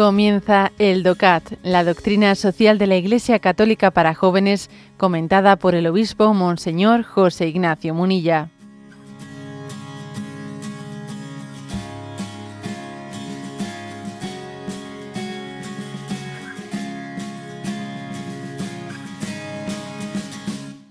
Comienza 0.00 0.72
el 0.78 1.02
DOCAT, 1.02 1.58
la 1.62 1.84
doctrina 1.84 2.34
social 2.34 2.78
de 2.78 2.86
la 2.86 2.96
Iglesia 2.96 3.38
Católica 3.38 3.90
para 3.90 4.14
jóvenes, 4.14 4.70
comentada 4.96 5.56
por 5.56 5.74
el 5.74 5.86
obispo 5.86 6.32
Monseñor 6.32 7.02
José 7.02 7.48
Ignacio 7.48 7.92
Munilla. 7.92 8.48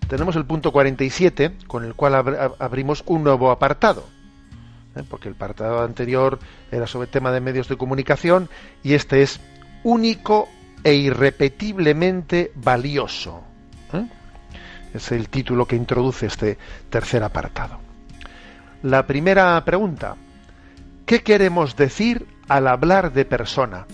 Tenemos 0.07 0.35
el 0.35 0.45
punto 0.45 0.71
47, 0.71 1.53
con 1.65 1.83
el 1.83 1.95
cual 1.95 2.53
abrimos 2.59 3.03
un 3.07 3.23
nuevo 3.23 3.49
apartado 3.49 4.18
¿eh? 4.95 5.03
porque 5.09 5.29
el 5.29 5.35
apartado 5.35 5.81
anterior 5.81 6.39
era 6.71 6.87
sobre 6.87 7.07
tema 7.07 7.31
de 7.31 7.41
medios 7.41 7.67
de 7.67 7.77
comunicación 7.77 8.49
y 8.83 8.93
este 8.93 9.21
es 9.21 9.39
único 9.83 10.49
e 10.83 10.93
irrepetiblemente 10.93 12.51
valioso. 12.55 13.43
¿eh? 13.93 14.05
Es 14.93 15.11
el 15.11 15.29
título 15.29 15.65
que 15.65 15.75
introduce 15.75 16.25
este 16.25 16.57
tercer 16.89 17.23
apartado. 17.23 17.79
La 18.83 19.05
primera 19.05 19.63
pregunta, 19.65 20.15
¿qué 21.05 21.21
queremos 21.21 21.75
decir 21.75 22.25
al 22.47 22.67
hablar 22.67 23.11
de 23.11 23.25
persona? 23.25 23.85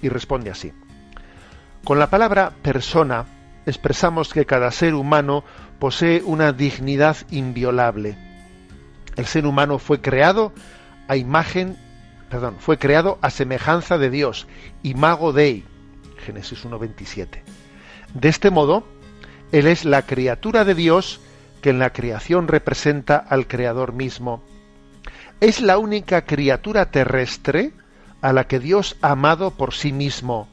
Y 0.00 0.08
responde 0.08 0.50
así. 0.50 0.72
Con 1.84 1.98
la 1.98 2.08
palabra 2.08 2.52
persona 2.62 3.26
expresamos 3.66 4.32
que 4.32 4.46
cada 4.46 4.70
ser 4.70 4.94
humano 4.94 5.44
posee 5.78 6.22
una 6.22 6.52
dignidad 6.52 7.16
inviolable 7.30 8.16
el 9.16 9.26
ser 9.26 9.46
humano 9.46 9.78
fue 9.78 10.00
creado 10.00 10.52
a 11.08 11.16
imagen, 11.16 11.76
perdón, 12.30 12.56
fue 12.58 12.78
creado 12.78 13.18
a 13.22 13.30
semejanza 13.30 13.98
de 13.98 14.10
Dios, 14.10 14.46
imago 14.82 15.32
Dei, 15.32 15.64
Génesis 16.24 16.64
1:27. 16.64 17.42
De 18.14 18.28
este 18.28 18.50
modo, 18.50 18.86
él 19.52 19.66
es 19.66 19.84
la 19.84 20.02
criatura 20.02 20.64
de 20.64 20.74
Dios 20.74 21.20
que 21.60 21.70
en 21.70 21.78
la 21.78 21.90
creación 21.90 22.48
representa 22.48 23.16
al 23.16 23.46
creador 23.46 23.92
mismo. 23.92 24.42
Es 25.40 25.60
la 25.60 25.78
única 25.78 26.24
criatura 26.24 26.90
terrestre 26.90 27.72
a 28.20 28.32
la 28.32 28.44
que 28.46 28.58
Dios 28.58 28.96
ha 29.02 29.12
amado 29.12 29.50
por 29.50 29.74
sí 29.74 29.92
mismo. 29.92 30.48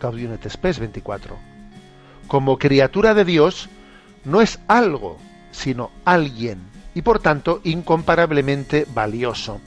Gaudium 0.00 0.32
et 0.32 0.48
Spes 0.48 0.78
24. 0.78 1.36
Como 2.26 2.58
criatura 2.58 3.14
de 3.14 3.24
Dios, 3.24 3.68
no 4.24 4.40
es 4.40 4.60
algo, 4.68 5.18
sino 5.50 5.90
alguien 6.04 6.70
y 6.94 7.02
por 7.02 7.20
tanto 7.20 7.60
incomparablemente 7.64 8.86
valioso. 8.92 9.60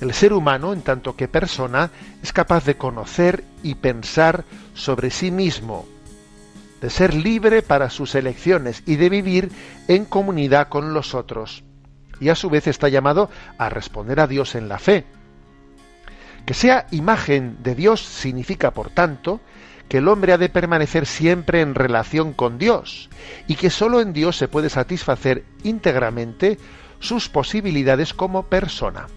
El 0.00 0.12
ser 0.12 0.32
humano, 0.32 0.72
en 0.72 0.82
tanto 0.82 1.14
que 1.14 1.28
persona, 1.28 1.90
es 2.22 2.32
capaz 2.32 2.64
de 2.64 2.76
conocer 2.76 3.44
y 3.62 3.76
pensar 3.76 4.44
sobre 4.74 5.10
sí 5.10 5.30
mismo, 5.30 5.86
de 6.80 6.90
ser 6.90 7.14
libre 7.14 7.62
para 7.62 7.88
sus 7.88 8.16
elecciones 8.16 8.82
y 8.84 8.96
de 8.96 9.08
vivir 9.08 9.52
en 9.86 10.04
comunidad 10.04 10.68
con 10.68 10.92
los 10.92 11.14
otros. 11.14 11.62
Y 12.18 12.30
a 12.30 12.34
su 12.34 12.50
vez 12.50 12.66
está 12.66 12.88
llamado 12.88 13.30
a 13.58 13.68
responder 13.68 14.18
a 14.18 14.26
Dios 14.26 14.56
en 14.56 14.68
la 14.68 14.80
fe. 14.80 15.04
Que 16.46 16.54
sea 16.54 16.86
imagen 16.90 17.58
de 17.62 17.76
Dios 17.76 18.00
significa, 18.00 18.72
por 18.72 18.90
tanto, 18.90 19.40
que 19.92 19.98
el 19.98 20.08
hombre 20.08 20.32
ha 20.32 20.38
de 20.38 20.48
permanecer 20.48 21.04
siempre 21.04 21.60
en 21.60 21.74
relación 21.74 22.32
con 22.32 22.56
Dios 22.56 23.10
y 23.46 23.56
que 23.56 23.68
sólo 23.68 24.00
en 24.00 24.14
Dios 24.14 24.38
se 24.38 24.48
puede 24.48 24.70
satisfacer 24.70 25.44
íntegramente 25.64 26.56
sus 26.98 27.28
posibilidades 27.28 28.14
como 28.14 28.44
persona. 28.44 29.08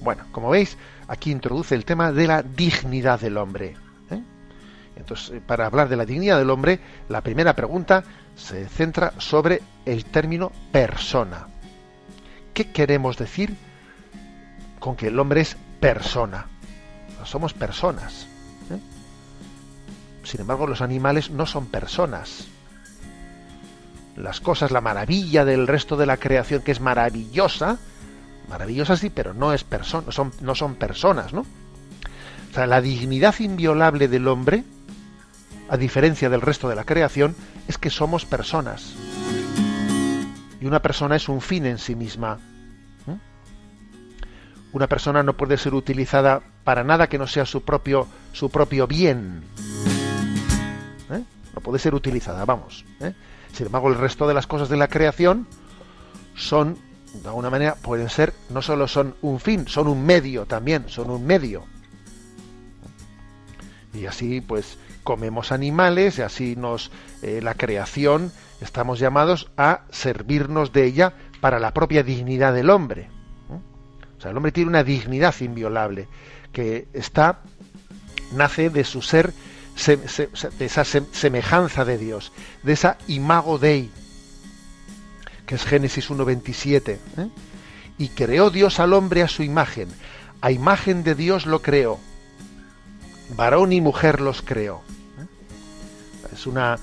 Bueno, 0.00 0.24
como 0.32 0.50
veis, 0.50 0.76
aquí 1.06 1.30
introduce 1.30 1.76
el 1.76 1.84
tema 1.84 2.10
de 2.10 2.26
la 2.26 2.42
dignidad 2.42 3.20
del 3.20 3.36
hombre. 3.36 3.76
¿eh? 4.10 4.22
Entonces, 4.96 5.36
eh, 5.36 5.40
para 5.46 5.66
hablar 5.66 5.88
de 5.88 5.96
la 5.96 6.04
dignidad 6.04 6.38
del 6.38 6.50
hombre, 6.50 6.80
la 7.08 7.20
primera 7.20 7.54
pregunta 7.54 8.02
se 8.34 8.68
centra 8.68 9.12
sobre 9.18 9.62
el 9.86 10.04
término 10.04 10.50
persona. 10.72 11.46
¿Qué 12.52 12.72
queremos 12.72 13.18
decir 13.18 13.54
con 14.80 14.96
que 14.96 15.06
el 15.06 15.18
hombre 15.20 15.42
es 15.42 15.56
persona? 15.78 16.48
somos 17.24 17.52
personas. 17.54 18.29
Sin 20.22 20.40
embargo, 20.40 20.66
los 20.66 20.82
animales 20.82 21.30
no 21.30 21.46
son 21.46 21.66
personas. 21.66 22.46
Las 24.16 24.40
cosas, 24.40 24.70
la 24.70 24.80
maravilla 24.80 25.44
del 25.44 25.66
resto 25.66 25.96
de 25.96 26.06
la 26.06 26.18
creación, 26.18 26.62
que 26.62 26.72
es 26.72 26.80
maravillosa, 26.80 27.78
maravillosa 28.48 28.96
sí, 28.96 29.10
pero 29.10 29.34
no 29.34 29.52
es 29.52 29.64
son, 29.82 30.32
no 30.40 30.54
son 30.54 30.74
personas, 30.74 31.32
¿no? 31.32 31.40
O 32.50 32.54
sea, 32.54 32.66
la 32.66 32.80
dignidad 32.80 33.38
inviolable 33.38 34.08
del 34.08 34.26
hombre, 34.28 34.64
a 35.68 35.76
diferencia 35.76 36.28
del 36.28 36.40
resto 36.40 36.68
de 36.68 36.74
la 36.74 36.84
creación, 36.84 37.36
es 37.68 37.78
que 37.78 37.90
somos 37.90 38.26
personas. 38.26 38.94
Y 40.60 40.66
una 40.66 40.82
persona 40.82 41.16
es 41.16 41.28
un 41.28 41.40
fin 41.40 41.64
en 41.66 41.78
sí 41.78 41.94
misma. 41.94 42.38
Una 44.72 44.86
persona 44.86 45.22
no 45.22 45.36
puede 45.36 45.56
ser 45.56 45.74
utilizada 45.74 46.42
para 46.64 46.84
nada 46.84 47.08
que 47.08 47.18
no 47.18 47.26
sea 47.26 47.44
su 47.44 47.62
propio, 47.62 48.06
su 48.32 48.50
propio 48.50 48.86
bien 48.86 49.44
no 51.54 51.60
puede 51.60 51.78
ser 51.78 51.94
utilizada, 51.94 52.44
vamos. 52.44 52.84
¿eh? 53.00 53.12
Sin 53.52 53.66
embargo, 53.66 53.88
el 53.88 53.96
resto 53.96 54.28
de 54.28 54.34
las 54.34 54.46
cosas 54.46 54.68
de 54.68 54.76
la 54.76 54.88
creación 54.88 55.46
son, 56.36 56.78
de 57.12 57.28
alguna 57.28 57.50
manera, 57.50 57.74
pueden 57.74 58.08
ser, 58.08 58.32
no 58.50 58.62
solo 58.62 58.86
son 58.88 59.14
un 59.22 59.40
fin, 59.40 59.66
son 59.66 59.88
un 59.88 60.04
medio 60.04 60.46
también, 60.46 60.88
son 60.88 61.10
un 61.10 61.26
medio. 61.26 61.64
Y 63.92 64.06
así, 64.06 64.40
pues, 64.40 64.78
comemos 65.02 65.50
animales, 65.50 66.18
y 66.18 66.22
así 66.22 66.54
nos, 66.54 66.92
eh, 67.22 67.40
la 67.42 67.54
creación, 67.54 68.32
estamos 68.60 69.00
llamados 69.00 69.50
a 69.56 69.82
servirnos 69.90 70.72
de 70.72 70.84
ella 70.84 71.14
para 71.40 71.58
la 71.58 71.74
propia 71.74 72.02
dignidad 72.02 72.54
del 72.54 72.70
hombre. 72.70 73.08
O 74.16 74.22
sea, 74.22 74.30
el 74.30 74.36
hombre 74.36 74.52
tiene 74.52 74.68
una 74.68 74.84
dignidad 74.84 75.34
inviolable 75.40 76.06
que 76.52 76.88
está, 76.92 77.40
nace 78.32 78.70
de 78.70 78.84
su 78.84 79.02
ser 79.02 79.32
de 79.86 80.64
esa 80.64 80.84
semejanza 80.84 81.84
de 81.84 81.98
Dios, 81.98 82.32
de 82.62 82.72
esa 82.72 82.98
imago 83.06 83.58
Dei, 83.58 83.90
que 85.46 85.54
es 85.54 85.64
Génesis 85.64 86.10
1.27. 86.10 86.88
¿eh? 86.88 86.98
Y 87.98 88.08
creó 88.08 88.50
Dios 88.50 88.80
al 88.80 88.92
hombre 88.92 89.22
a 89.22 89.28
su 89.28 89.42
imagen, 89.42 89.88
a 90.40 90.50
imagen 90.50 91.02
de 91.02 91.14
Dios 91.14 91.46
lo 91.46 91.62
creó, 91.62 91.98
varón 93.36 93.72
y 93.72 93.80
mujer 93.80 94.20
los 94.20 94.42
creó. 94.42 94.82
¿eh? 95.18 95.26
Es 96.32 96.46
una, 96.46 96.78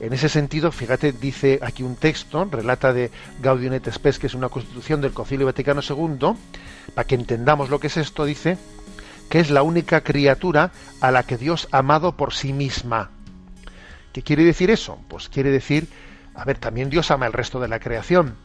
en 0.00 0.12
ese 0.12 0.28
sentido, 0.28 0.72
fíjate, 0.72 1.12
dice 1.12 1.58
aquí 1.62 1.82
un 1.82 1.96
texto, 1.96 2.44
relata 2.44 2.92
de 2.92 3.10
Gaudium 3.40 3.74
et 3.74 3.90
Spes, 3.90 4.18
que 4.18 4.26
es 4.26 4.34
una 4.34 4.48
constitución 4.48 5.00
del 5.00 5.12
Concilio 5.12 5.46
Vaticano 5.46 5.80
II, 5.80 6.34
para 6.94 7.06
que 7.06 7.14
entendamos 7.14 7.70
lo 7.70 7.80
que 7.80 7.86
es 7.86 7.96
esto, 7.96 8.24
dice, 8.24 8.58
que 9.32 9.40
es 9.40 9.50
la 9.50 9.62
única 9.62 10.02
criatura 10.02 10.72
a 11.00 11.10
la 11.10 11.22
que 11.22 11.38
Dios 11.38 11.66
ha 11.72 11.78
amado 11.78 12.18
por 12.18 12.34
sí 12.34 12.52
misma. 12.52 13.12
¿Qué 14.12 14.20
quiere 14.20 14.44
decir 14.44 14.70
eso? 14.70 14.98
Pues 15.08 15.30
quiere 15.30 15.48
decir, 15.48 15.88
a 16.34 16.44
ver, 16.44 16.58
también 16.58 16.90
Dios 16.90 17.10
ama 17.10 17.28
el 17.28 17.32
resto 17.32 17.58
de 17.58 17.66
la 17.66 17.80
creación, 17.80 18.36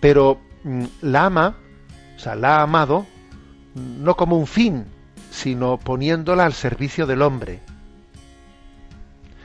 pero 0.00 0.40
mm, 0.64 0.84
la 1.02 1.26
ama, 1.26 1.58
o 2.16 2.18
sea, 2.18 2.34
la 2.34 2.56
ha 2.56 2.62
amado 2.62 3.04
no 3.74 4.16
como 4.16 4.38
un 4.38 4.46
fin, 4.46 4.86
sino 5.30 5.76
poniéndola 5.76 6.46
al 6.46 6.54
servicio 6.54 7.06
del 7.06 7.20
hombre. 7.20 7.60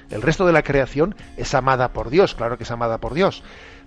El 0.09 0.21
resto 0.21 0.45
de 0.45 0.53
la 0.53 0.63
creación 0.63 1.15
es 1.35 1.53
amada 1.53 1.91
por 1.91 2.09
Dios, 2.09 2.33
claro 2.33 2.57
que 2.57 2.63
es 2.63 2.71
amada 2.71 2.99
por 2.99 3.13
Dios, 3.13 3.43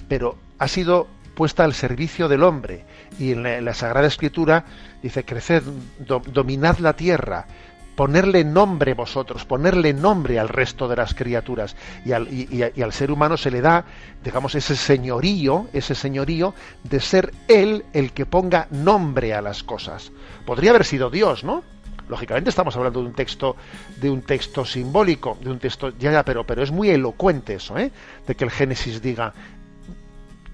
pero 0.07 0.37
ha 0.59 0.69
sido 0.69 1.09
puesta 1.39 1.63
al 1.63 1.73
servicio 1.73 2.27
del 2.27 2.43
hombre. 2.43 2.85
Y 3.17 3.31
en 3.31 3.65
la, 3.65 3.73
Sagrada 3.73 4.09
Escritura 4.09 4.65
dice, 5.01 5.25
creced, 5.25 5.63
dominad 6.01 6.79
la 6.79 6.95
tierra, 6.95 7.47
ponerle 7.95 8.43
nombre 8.43 8.93
vosotros, 8.95 9.45
ponerle 9.45 9.93
nombre 9.95 10.41
al 10.41 10.49
resto 10.49 10.89
de 10.89 10.97
las 10.97 11.15
criaturas. 11.15 11.77
Y 12.05 12.11
al, 12.11 12.27
y 12.29 12.83
al, 12.83 12.93
ser 12.93 13.13
humano 13.13 13.37
se 13.37 13.53
le 13.53 13.61
da, 13.61 13.85
digamos, 14.25 14.57
ese 14.57 14.75
señorío, 14.75 15.69
ese 15.73 15.95
señorío 15.95 16.55
de 16.83 16.99
ser 16.99 17.33
él 17.47 17.85
el 17.93 18.11
que 18.11 18.27
ponga 18.27 18.67
nombre 18.73 19.33
a 19.33 19.41
las 19.41 19.63
cosas. 19.63 20.11
Podría 20.45 20.71
haber 20.71 20.85
sido 20.85 21.09
Dios, 21.09 21.45
¿no? 21.45 21.63
Lógicamente 22.09 22.51
estamos 22.51 22.75
hablando 22.75 23.01
de 23.01 23.07
un 23.07 23.15
texto, 23.15 23.55
de 24.01 24.11
un 24.11 24.23
texto 24.23 24.65
simbólico, 24.65 25.39
de 25.41 25.51
un 25.51 25.59
texto, 25.59 25.91
ya, 25.99 26.11
ya, 26.11 26.25
pero, 26.25 26.45
pero 26.45 26.63
es 26.63 26.73
muy 26.73 26.89
elocuente 26.89 27.55
eso, 27.55 27.79
¿eh? 27.79 27.93
De 28.27 28.35
que 28.35 28.45
el 28.45 28.51
Génesis 28.51 29.03
diga, 29.03 29.35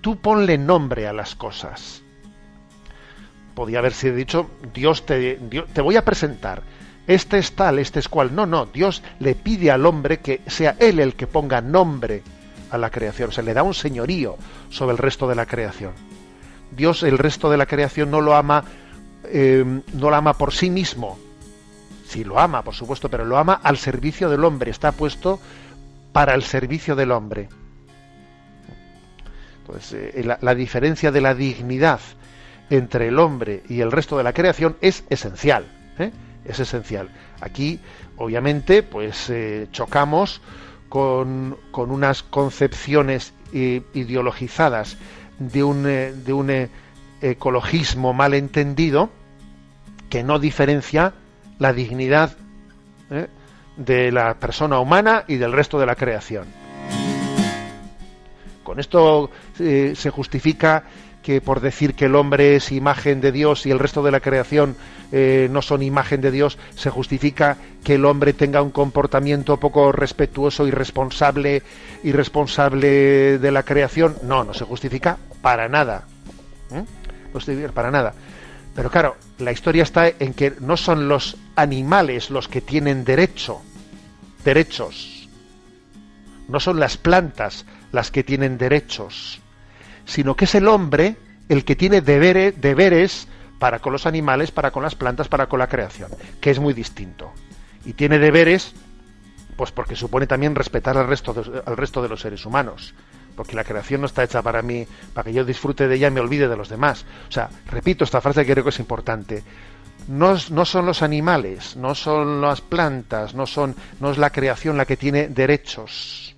tú 0.05 0.17
ponle 0.17 0.59
nombre 0.59 1.09
a 1.09 1.15
las 1.15 1.35
cosas. 1.35 2.03
Podía 3.55 3.79
haberse 3.79 4.12
dicho, 4.12 4.51
Dios 4.75 5.06
te, 5.06 5.37
te 5.73 5.81
voy 5.81 5.97
a 5.97 6.05
presentar, 6.05 6.62
este 7.06 7.39
es 7.39 7.53
tal, 7.53 7.79
este 7.79 8.01
es 8.01 8.11
cual. 8.11 8.35
No, 8.35 8.45
no, 8.45 8.67
Dios 8.67 9.03
le 9.19 9.35
pide 9.35 9.71
al 9.71 9.87
hombre 9.87 10.19
que 10.19 10.43
sea 10.47 10.77
él 10.79 11.01
el 11.01 11.15
que 11.15 11.27
ponga 11.27 11.62
nombre 11.62 12.23
a 12.71 12.77
la 12.77 12.91
creación, 12.91 13.33
se 13.33 13.43
le 13.43 13.55
da 13.55 13.62
un 13.62 13.73
señorío 13.73 14.37
sobre 14.69 14.93
el 14.93 14.99
resto 14.99 15.27
de 15.27 15.37
la 15.37 15.47
creación. 15.47 15.93
Dios 16.71 17.03
el 17.03 17.17
resto 17.17 17.51
de 17.51 17.56
la 17.56 17.65
creación 17.65 18.11
no 18.11 18.21
lo 18.21 18.35
ama 18.35 18.62
eh, 19.25 19.65
no 19.95 20.11
lo 20.11 20.17
ama 20.17 20.35
por 20.35 20.53
sí 20.53 20.69
mismo. 20.69 21.19
Sí 22.06 22.25
lo 22.25 22.39
ama, 22.39 22.61
por 22.61 22.75
supuesto, 22.75 23.09
pero 23.09 23.25
lo 23.25 23.39
ama 23.39 23.59
al 23.62 23.79
servicio 23.79 24.29
del 24.29 24.45
hombre. 24.45 24.71
Está 24.71 24.93
puesto 24.93 25.41
para 26.12 26.35
el 26.35 26.43
servicio 26.43 26.95
del 26.95 27.11
hombre. 27.11 27.49
Entonces, 29.67 30.15
eh, 30.15 30.37
la, 30.41 30.55
diferencia 30.55 31.11
de 31.11 31.21
la 31.21 31.35
dignidad 31.35 32.01
entre 32.71 33.09
el 33.09 33.19
hombre 33.19 33.63
y 33.69 33.81
el 33.81 33.93
resto 33.93 34.17
de 34.17 34.25
la 34.25 34.33
creación 34.33 34.77
es 34.81 35.05
esencial. 35.11 35.67
¿eh? 35.99 36.11
Es 36.45 36.61
esencial. 36.61 37.09
Aquí, 37.41 37.81
obviamente, 38.17 38.83
pues 38.83 39.33
chocamos 39.73 40.41
con, 40.89 41.57
con, 41.71 41.91
unas 41.91 42.23
concepciones 42.23 43.33
ideologizadas 43.53 44.97
de 45.39 45.65
un, 45.65 45.83
de 45.83 46.33
un 46.33 46.69
ecologismo 47.23 48.13
mal 48.13 48.35
entendido 48.35 49.11
que 50.11 50.23
no 50.23 50.39
diferencia 50.39 51.15
la 51.59 51.73
dignidad 51.73 52.37
¿eh? 53.11 53.29
de 53.77 54.13
la 54.13 54.35
persona 54.35 54.79
humana 54.79 55.25
y 55.27 55.37
del 55.37 55.53
resto 55.53 55.79
de 55.79 55.87
la 55.87 55.95
creación. 55.95 56.64
Con 58.65 58.81
esto 58.81 59.31
eh, 59.61 59.93
se 59.95 60.11
justifica 60.11 60.85
que 61.23 61.41
por 61.41 61.61
decir 61.61 61.95
que 61.95 62.05
el 62.05 62.17
hombre 62.17 62.57
es 62.57 62.71
imagen 62.71 63.21
de 63.21 63.33
Dios 63.33 63.65
y 63.65 63.71
el 63.71 63.79
resto 63.79 64.03
de 64.03 64.11
la 64.11 64.21
creación 64.21 64.77
eh, 65.11 65.49
no 65.51 65.63
son 65.63 65.83
imagen 65.83 66.21
de 66.21 66.31
Dios, 66.31 66.59
se 66.75 66.91
justifica 66.91 67.57
que 67.83 67.95
el 67.95 68.05
hombre 68.05 68.35
tenga 68.35 68.61
un 68.61 68.71
comportamiento 68.71 69.59
poco 69.59 69.91
respetuoso 69.91 70.67
y 70.67 70.71
responsable, 70.71 71.63
irresponsable 72.03 73.39
de 73.39 73.53
la 73.53 73.63
creación. 73.63 74.17
No, 74.23 74.45
no 74.45 74.53
se 74.53 74.65
justifica 74.65 75.17
para 75.41 75.69
nada. 75.69 76.05
No 76.71 76.85
se 76.85 77.33
justifica 77.33 77.73
para 77.73 77.91
nada. 77.91 78.15
Pero 78.75 78.91
claro, 78.91 79.17
la 79.39 79.53
historia 79.53 79.83
está 79.83 80.09
en 80.09 80.35
que 80.35 80.53
no 80.61 80.77
son 80.77 81.09
los 81.09 81.37
animales 81.57 82.31
los 82.31 82.49
que 82.49 82.61
tienen 82.61 83.05
derecho, 83.05 83.63
derechos. 84.45 85.29
No 86.49 86.61
son 86.61 86.81
las 86.81 86.97
plantas 86.99 87.65
las 87.94 88.11
que 88.11 88.25
tienen 88.25 88.58
derechos, 88.58 89.41
sino 90.05 90.35
que 90.37 90.44
es 90.44 90.55
el 90.55 90.69
hombre 90.69 91.17
el 91.49 91.64
que 91.64 91.76
tiene 91.76 92.00
deberes, 92.00 92.61
deberes 92.61 93.29
para 93.58 93.79
con 93.79 93.93
los 93.93 94.06
animales, 94.06 94.50
para 94.50 94.70
con 94.70 94.82
las 94.82 94.94
plantas, 94.94 95.29
para 95.29 95.46
con 95.46 95.58
la 95.58 95.69
creación, 95.69 96.11
que 96.41 96.50
es 96.50 96.58
muy 96.58 96.75
distinto. 96.75 97.32
Y 97.85 97.93
tiene 97.93 98.19
deberes, 98.19 98.75
pues 99.56 99.70
porque 99.70 99.94
supone 99.94 100.26
también 100.26 100.55
respetar 100.55 100.96
al 100.96 101.06
resto 101.06 101.35
al 101.64 101.76
resto 101.76 102.02
de 102.02 102.08
los 102.08 102.20
seres 102.20 102.44
humanos 102.44 102.94
porque 103.35 103.56
la 103.56 103.64
creación 103.64 104.00
no 104.00 104.06
está 104.06 104.23
hecha 104.23 104.43
para 104.43 104.62
mí, 104.62 104.87
para 105.12 105.25
que 105.25 105.32
yo 105.32 105.44
disfrute 105.44 105.88
de 105.88 105.96
ella 105.96 106.06
y 106.06 106.12
me 106.12 106.20
olvide 106.20 106.46
de 106.46 106.56
los 106.56 106.69
demás. 106.69 107.05
O 107.29 107.32
sea, 107.32 107.50
repito 107.67 108.05
esta 108.05 108.20
frase 108.20 108.44
que 108.44 108.52
creo 108.52 108.62
que 108.62 108.70
es 108.70 108.79
importante. 108.79 109.43
No, 110.06 110.37
no, 110.50 110.64
son 110.64 110.87
los 110.87 111.02
animales, 111.02 111.76
no 111.76 111.94
son 111.94 112.41
las 112.41 112.61
plantas, 112.61 113.35
no, 113.35 113.44
son, 113.46 113.75
no 113.99 114.11
es 114.11 114.19
la 114.19 114.31
creación 114.31 114.76
la 114.76 114.85
que 114.85 114.96
tiene 114.96 115.29
derechos. 115.29 116.34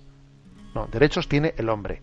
No, 0.73 0.87
derechos 0.91 1.27
tiene 1.27 1.53
el 1.57 1.69
hombre. 1.69 2.01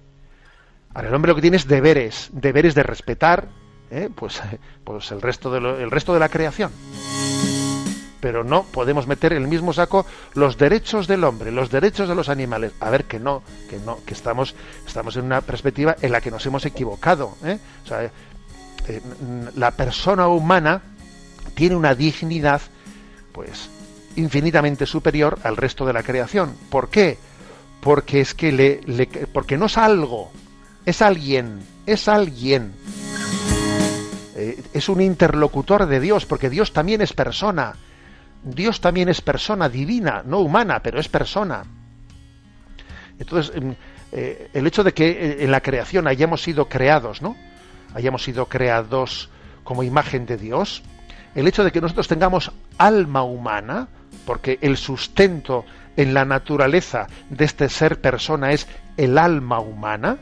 Ahora, 0.93 1.09
el 1.09 1.15
hombre 1.15 1.31
lo 1.31 1.37
que 1.37 1.43
tiene 1.43 1.57
es 1.57 1.67
deberes, 1.67 2.31
deberes 2.33 2.75
de 2.75 2.83
respetar 2.83 3.49
¿eh? 3.91 4.11
pues, 4.15 4.41
pues 4.85 5.11
el, 5.11 5.21
resto 5.21 5.51
de 5.51 5.83
el 5.83 5.91
resto 5.91 6.15
de 6.15 6.21
la 6.21 6.29
creación 6.29 6.71
pero 8.25 8.43
no 8.43 8.63
podemos 8.63 9.07
meter 9.07 9.35
en 9.35 9.43
el 9.43 9.49
mismo 9.49 9.75
saco 9.75 10.07
los 10.33 10.57
derechos 10.57 11.07
del 11.07 11.25
hombre, 11.25 11.53
los 11.53 11.71
derechos 11.71 12.09
de 12.09 12.15
los 12.15 12.31
animales. 12.31 12.73
A 12.81 12.89
ver 12.89 13.05
que 13.05 13.21
no, 13.21 13.43
que 13.69 13.79
no, 13.79 13.99
que 14.07 14.15
estamos, 14.15 14.55
estamos 14.87 15.19
en 15.19 15.27
una 15.27 15.43
perspectiva 15.43 15.97
en 16.01 16.11
la 16.11 16.23
que 16.23 16.31
nos 16.31 16.47
hemos 16.47 16.65
equivocado. 16.65 17.37
¿eh? 17.45 17.59
O 17.85 17.87
sea, 17.87 18.03
eh, 18.03 18.11
la 19.57 19.73
persona 19.73 20.27
humana 20.29 20.81
tiene 21.55 21.77
una 21.77 21.95
dignidad, 21.95 22.63
pues, 23.31 23.69
infinitamente 24.17 24.87
superior 24.87 25.39
al 25.45 25.59
resto 25.59 25.85
de 25.85 25.93
la 25.93 26.03
creación. 26.03 26.57
¿Por 26.71 26.89
qué? 26.89 27.19
Porque 27.85 28.21
es 28.21 28.35
que 28.35 28.51
le, 28.51 29.07
porque 29.33 29.57
no 29.57 29.67
es 29.67 29.79
algo, 29.79 30.33
es 30.85 31.03
alguien, 31.03 31.61
es 31.87 32.09
alguien. 32.09 32.73
Eh, 34.35 34.61
es 34.73 34.89
un 34.89 35.01
interlocutor 35.01 35.87
de 35.87 36.01
Dios, 36.01 36.27
porque 36.27 36.51
Dios 36.51 36.73
también 36.73 37.01
es 37.01 37.13
persona 37.13 37.77
Dios 38.45 38.81
también 38.81 39.09
es 39.09 39.23
persona 39.23 39.69
divina, 39.69 40.23
no 40.25 40.41
humana, 40.41 40.81
pero 40.83 41.01
es 41.01 41.09
persona. 41.09 41.65
Entonces, 43.19 43.57
em, 43.57 43.75
eh, 44.13 44.51
el 44.53 44.67
hecho 44.67 44.85
de 44.85 44.93
que 44.93 45.09
eh, 45.11 45.45
en 45.45 45.51
la 45.51 45.63
creación 45.63 46.07
hayamos 46.07 46.43
sido 46.43 46.69
creados, 46.69 47.23
¿no? 47.23 47.37
Hayamos 47.95 48.23
sido 48.23 48.47
creados 48.47 49.31
como 49.65 49.83
imagen 49.83 50.27
de 50.27 50.37
Dios, 50.37 50.83
el 51.35 51.49
hecho 51.49 51.65
de 51.65 51.73
que 51.73 51.81
nosotros 51.81 52.07
tengamos 52.07 52.53
alma 52.77 53.23
humana, 53.23 53.89
porque 54.27 54.59
el 54.61 54.77
sustento 54.77 55.65
en 55.97 56.15
la 56.15 56.25
naturaleza 56.25 57.07
de 57.31 57.45
este 57.45 57.69
ser 57.69 58.01
persona 58.01 58.53
es 58.53 58.67
el 58.97 59.19
alma 59.19 59.61
humana, 59.61 60.19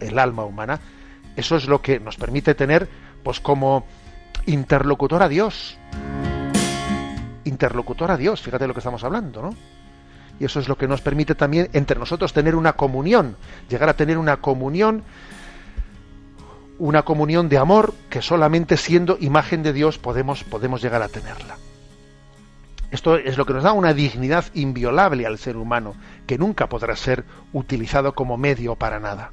el 0.00 0.18
alma 0.18 0.44
humana, 0.44 0.80
eso 1.36 1.56
es 1.56 1.66
lo 1.66 1.80
que 1.80 1.98
nos 2.00 2.16
permite 2.16 2.54
tener, 2.54 2.88
pues 3.22 3.40
como 3.40 3.86
interlocutor 4.46 5.22
a 5.22 5.28
Dios 5.28 5.78
interlocutor 7.44 8.10
a 8.10 8.16
Dios, 8.16 8.40
fíjate 8.40 8.66
lo 8.66 8.74
que 8.74 8.80
estamos 8.80 9.04
hablando, 9.04 9.42
¿no? 9.42 9.54
Y 10.40 10.44
eso 10.44 10.60
es 10.60 10.68
lo 10.68 10.76
que 10.76 10.88
nos 10.88 11.00
permite 11.00 11.34
también 11.34 11.68
entre 11.72 11.98
nosotros 11.98 12.32
tener 12.32 12.56
una 12.56 12.72
comunión, 12.72 13.36
llegar 13.68 13.88
a 13.88 13.94
tener 13.94 14.18
una 14.18 14.38
comunión, 14.38 15.04
una 16.78 17.02
comunión 17.02 17.48
de 17.48 17.58
amor 17.58 17.94
que 18.10 18.22
solamente 18.22 18.76
siendo 18.76 19.16
imagen 19.20 19.62
de 19.62 19.72
Dios 19.72 19.98
podemos, 19.98 20.42
podemos 20.44 20.82
llegar 20.82 21.02
a 21.02 21.08
tenerla. 21.08 21.56
Esto 22.92 23.16
es 23.16 23.38
lo 23.38 23.46
que 23.46 23.54
nos 23.54 23.62
da 23.62 23.72
una 23.72 23.94
dignidad 23.94 24.44
inviolable 24.52 25.24
al 25.24 25.38
ser 25.38 25.56
humano, 25.56 25.94
que 26.26 26.36
nunca 26.36 26.68
podrá 26.68 26.94
ser 26.94 27.24
utilizado 27.54 28.14
como 28.14 28.36
medio 28.36 28.76
para 28.76 29.00
nada. 29.00 29.32